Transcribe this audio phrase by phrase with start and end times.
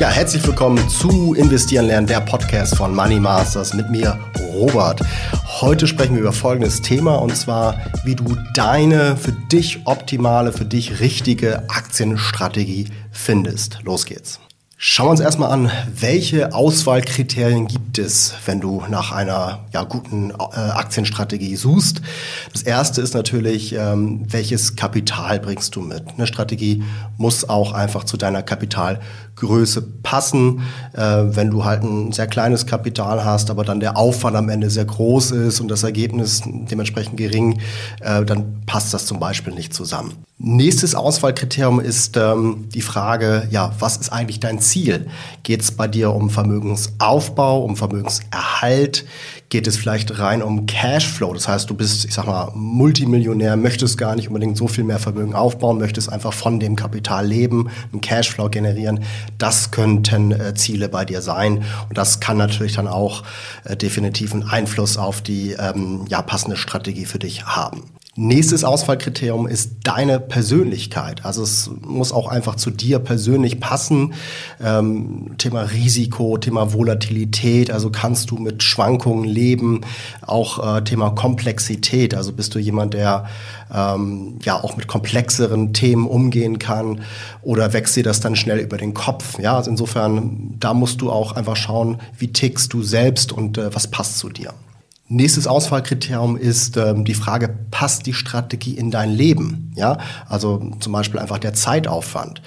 [0.00, 4.16] Ja, herzlich willkommen zu Investieren lernen, der Podcast von Money Masters mit mir,
[4.52, 5.00] Robert.
[5.60, 7.74] Heute sprechen wir über folgendes Thema und zwar,
[8.04, 13.80] wie du deine für dich optimale, für dich richtige Aktienstrategie findest.
[13.82, 14.38] Los geht's.
[14.80, 20.30] Schauen wir uns erstmal an, welche Auswahlkriterien gibt es, wenn du nach einer ja, guten
[20.30, 22.00] äh, Aktienstrategie suchst.
[22.52, 26.04] Das erste ist natürlich, ähm, welches Kapital bringst du mit.
[26.16, 26.84] Eine Strategie
[27.16, 28.44] muss auch einfach zu deiner
[29.38, 30.62] Kapitalgröße passen.
[30.92, 34.70] Äh, wenn du halt ein sehr kleines Kapital hast, aber dann der Aufwand am Ende
[34.70, 37.60] sehr groß ist und das Ergebnis dementsprechend gering,
[38.00, 40.12] äh, dann passt das zum Beispiel nicht zusammen.
[40.40, 45.08] Nächstes Auswahlkriterium ist ähm, die Frage, ja, was ist eigentlich dein Ziel?
[45.42, 49.04] Geht es bei dir um Vermögensaufbau, um Vermögenserhalt?
[49.48, 51.34] Geht es vielleicht rein um Cashflow?
[51.34, 55.00] Das heißt, du bist, ich sag mal, Multimillionär, möchtest gar nicht unbedingt so viel mehr
[55.00, 59.00] Vermögen aufbauen, möchtest einfach von dem Kapital leben, einen Cashflow generieren.
[59.36, 61.64] Das könnten äh, Ziele bei dir sein.
[61.88, 63.24] Und das kann natürlich dann auch
[63.64, 67.84] äh, definitiv einen Einfluss auf die ähm, ja, passende Strategie für dich haben.
[68.20, 71.24] Nächstes Auswahlkriterium ist deine Persönlichkeit.
[71.24, 74.12] Also es muss auch einfach zu dir persönlich passen.
[74.60, 77.70] Ähm, Thema Risiko, Thema Volatilität.
[77.70, 79.82] Also kannst du mit Schwankungen leben.
[80.26, 82.12] Auch äh, Thema Komplexität.
[82.12, 83.26] Also bist du jemand, der
[83.72, 87.02] ähm, ja auch mit komplexeren Themen umgehen kann
[87.42, 89.38] oder wächst dir das dann schnell über den Kopf.
[89.38, 93.72] Ja, also insofern da musst du auch einfach schauen, wie tickst du selbst und äh,
[93.72, 94.54] was passt zu dir.
[95.10, 99.72] Nächstes Auswahlkriterium ist ähm, die Frage, passt die Strategie in dein Leben?
[99.74, 102.42] Ja, also zum Beispiel einfach der Zeitaufwand.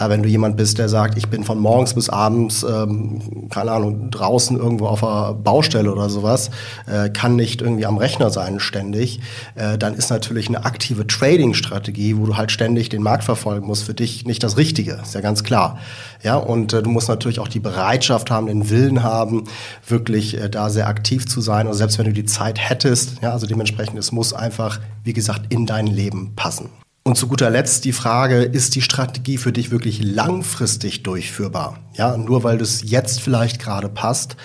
[0.00, 3.72] Ja, wenn du jemand bist, der sagt, ich bin von morgens bis abends, ähm, keine
[3.72, 6.50] Ahnung, draußen irgendwo auf einer Baustelle oder sowas,
[6.86, 9.20] äh, kann nicht irgendwie am Rechner sein ständig,
[9.56, 13.84] äh, dann ist natürlich eine aktive Trading-Strategie, wo du halt ständig den Markt verfolgen musst,
[13.84, 15.78] für dich nicht das Richtige, ist ja ganz klar.
[16.22, 19.44] Ja, und äh, du musst natürlich auch die Bereitschaft haben, den Willen haben,
[19.86, 21.66] wirklich äh, da sehr aktiv zu sein.
[21.66, 25.52] Und selbst wenn du die Zeit hättest, ja, also dementsprechend, es muss einfach, wie gesagt,
[25.52, 26.70] in dein Leben passen.
[27.02, 31.78] Und zu guter Letzt die Frage, ist die Strategie für dich wirklich langfristig durchführbar?
[31.94, 34.36] Ja, nur weil das jetzt vielleicht gerade passt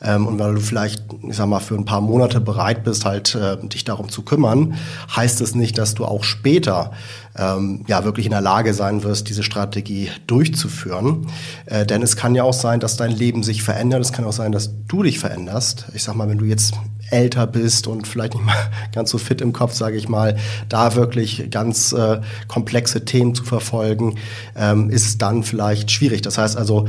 [0.00, 3.34] ähm, und weil du vielleicht, ich sag mal, für ein paar Monate bereit bist, halt
[3.34, 4.76] äh, dich darum zu kümmern,
[5.14, 6.92] heißt es nicht, dass du auch später
[7.36, 11.26] ähm, ja wirklich in der Lage sein wirst, diese Strategie durchzuführen.
[11.66, 14.00] Äh, denn es kann ja auch sein, dass dein Leben sich verändert.
[14.00, 15.86] Es kann auch sein, dass du dich veränderst.
[15.94, 16.74] Ich sag mal, wenn du jetzt
[17.10, 18.56] älter bist und vielleicht nicht mal
[18.92, 20.36] ganz so fit im Kopf, sage ich mal,
[20.68, 24.16] da wirklich ganz äh, komplexe Themen zu verfolgen,
[24.56, 26.22] ähm, ist dann vielleicht schwierig.
[26.22, 26.88] Das heißt also,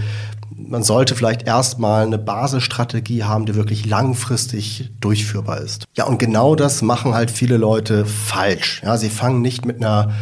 [0.58, 5.86] man sollte vielleicht erstmal eine Basisstrategie haben, die wirklich langfristig durchführbar ist.
[5.96, 8.82] Ja, und genau das machen halt viele Leute falsch.
[8.84, 10.14] Ja, sie fangen nicht mit einer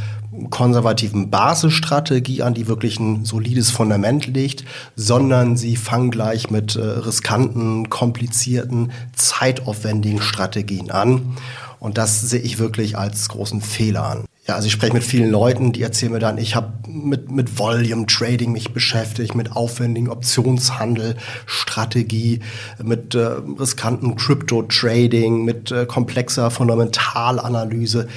[0.49, 6.81] konservativen Basisstrategie an, die wirklich ein solides Fundament legt, sondern sie fangen gleich mit äh,
[6.81, 11.38] riskanten, komplizierten, zeitaufwendigen Strategien an.
[11.79, 14.23] Und das sehe ich wirklich als großen Fehler an.
[14.47, 17.57] Ja, also ich spreche mit vielen Leuten, die erzählen mir dann, ich habe mit, mit
[17.57, 21.15] Volume Trading mich beschäftigt, mit aufwendigen Optionshandel,
[21.45, 22.41] Strategie,
[22.83, 28.09] mit äh, riskanten Crypto Trading, mit äh, komplexer Fundamentalanalyse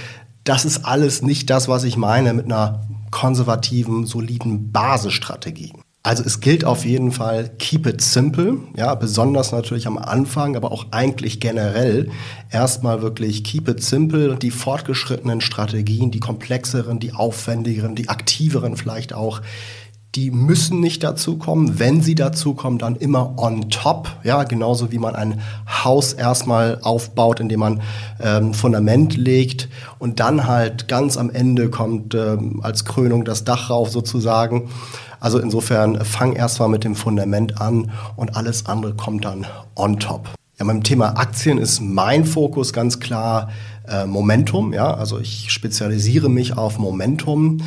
[0.47, 5.73] das ist alles nicht das, was ich meine mit einer konservativen, soliden Basisstrategie.
[6.03, 10.71] Also es gilt auf jeden Fall, keep it simple, ja, besonders natürlich am Anfang, aber
[10.71, 12.11] auch eigentlich generell
[12.49, 19.15] erstmal wirklich keep it simple, die fortgeschrittenen Strategien, die komplexeren, die aufwendigeren, die aktiveren vielleicht
[19.15, 19.43] auch,
[20.17, 21.79] die müssen nicht dazukommen.
[21.79, 24.09] Wenn sie dazukommen, dann immer on top.
[24.25, 25.43] Ja, genauso wie man ein
[25.85, 27.83] Haus erstmal aufbaut, indem man
[28.21, 29.69] ähm, Fundament legt
[29.99, 34.71] und dann halt ganz am Ende kommt ähm, als Krönung das Dach rauf sozusagen.
[35.21, 40.31] Also insofern fang erstmal mit dem Fundament an und alles andere kommt dann on top.
[40.59, 43.51] Ja, beim Thema Aktien ist mein Fokus ganz klar
[43.87, 44.73] äh, Momentum.
[44.73, 47.59] Ja, also ich spezialisiere mich auf Momentum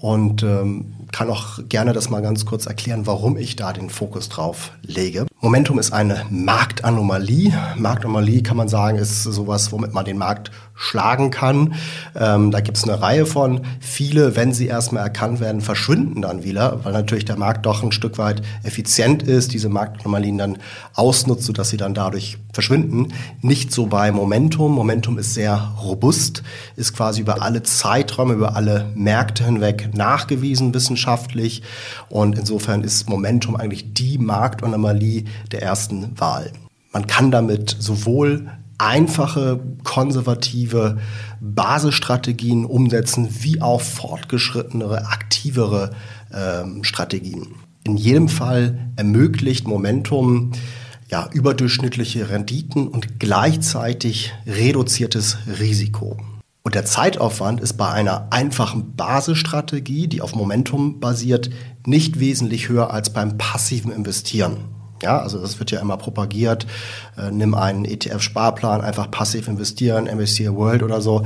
[0.00, 4.28] und ähm, kann auch gerne das mal ganz kurz erklären, warum ich da den Fokus
[4.28, 5.26] drauf lege.
[5.40, 7.52] Momentum ist eine Marktanomalie.
[7.76, 11.74] Marktanomalie kann man sagen, ist sowas, womit man den Markt schlagen kann.
[12.16, 13.60] Ähm, da gibt es eine Reihe von.
[13.78, 17.92] Viele, wenn sie erstmal erkannt werden, verschwinden dann wieder, weil natürlich der Markt doch ein
[17.92, 20.58] Stück weit effizient ist, diese Marktanomalien dann
[20.94, 23.12] ausnutzt, sodass sie dann dadurch verschwinden.
[23.40, 24.72] Nicht so bei Momentum.
[24.72, 26.42] Momentum ist sehr robust,
[26.74, 31.62] ist quasi über alle Zeiträume, über alle Märkte hinweg nachgewiesen wissenschaftlich.
[32.08, 36.52] Und insofern ist Momentum eigentlich die Marktanomalie der ersten Wahl.
[36.92, 40.98] Man kann damit sowohl einfache, konservative
[41.40, 45.90] Basisstrategien umsetzen, wie auch fortgeschrittenere, aktivere
[46.32, 47.48] ähm, Strategien.
[47.84, 50.52] In jedem Fall ermöglicht Momentum
[51.10, 56.18] ja, überdurchschnittliche Renditen und gleichzeitig reduziertes Risiko.
[56.62, 61.48] Und der Zeitaufwand ist bei einer einfachen Basisstrategie, die auf Momentum basiert,
[61.86, 64.58] nicht wesentlich höher als beim passiven Investieren.
[65.02, 66.66] Ja, also das wird ja immer propagiert.
[67.16, 71.24] Äh, nimm einen ETF-Sparplan, einfach passiv investieren, MSCI World oder so,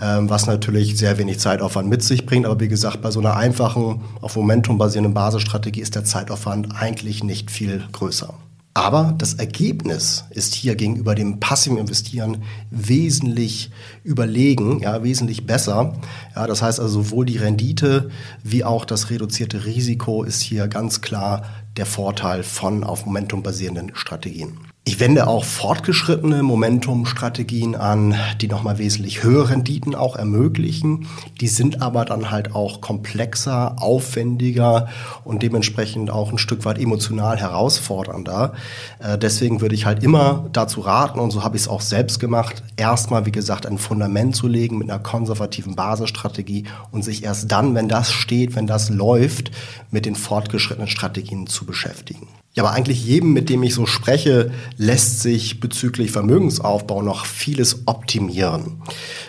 [0.00, 2.46] ähm, was natürlich sehr wenig Zeitaufwand mit sich bringt.
[2.46, 7.24] Aber wie gesagt, bei so einer einfachen, auf Momentum basierenden Basisstrategie ist der Zeitaufwand eigentlich
[7.24, 8.34] nicht viel größer.
[8.78, 13.72] Aber das Ergebnis ist hier gegenüber dem passiven Investieren wesentlich
[14.04, 15.94] überlegen, ja, wesentlich besser.
[16.36, 18.08] Ja, das heißt also sowohl die Rendite
[18.44, 21.42] wie auch das reduzierte Risiko ist hier ganz klar
[21.76, 24.60] der Vorteil von auf Momentum basierenden Strategien.
[24.88, 31.06] Ich wende auch fortgeschrittene Momentum-Strategien an, die nochmal wesentlich höhere Renditen auch ermöglichen.
[31.42, 34.88] Die sind aber dann halt auch komplexer, aufwendiger
[35.24, 38.54] und dementsprechend auch ein Stück weit emotional herausfordernder.
[38.98, 42.18] Äh, deswegen würde ich halt immer dazu raten, und so habe ich es auch selbst
[42.18, 47.52] gemacht, erstmal, wie gesagt, ein Fundament zu legen mit einer konservativen Basisstrategie und sich erst
[47.52, 49.50] dann, wenn das steht, wenn das läuft,
[49.90, 52.26] mit den fortgeschrittenen Strategien zu beschäftigen.
[52.58, 57.86] Ja, aber eigentlich jedem, mit dem ich so spreche, lässt sich bezüglich Vermögensaufbau noch vieles
[57.86, 58.82] optimieren.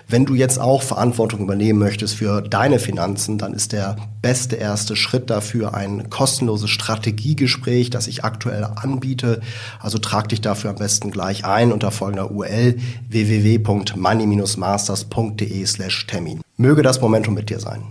[0.07, 4.95] Wenn du jetzt auch Verantwortung übernehmen möchtest für deine Finanzen, dann ist der beste erste
[4.95, 9.41] Schritt dafür ein kostenloses Strategiegespräch, das ich aktuell anbiete.
[9.79, 12.77] Also trag dich dafür am besten gleich ein unter folgender URL
[13.09, 16.41] www.money-masters.de slash Termin.
[16.57, 17.83] Möge das Momentum mit dir sein.